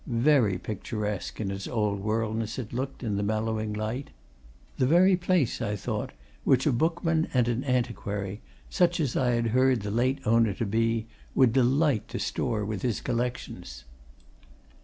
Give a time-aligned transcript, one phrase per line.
[0.07, 4.09] Very picturesque in its old worldness it looked in the mellowing light;
[4.79, 6.11] the very place, I thought,
[6.43, 10.65] which a bookman and an antiquary, such as I had heard the late owner to
[10.65, 13.83] be, would delight to store with his collections.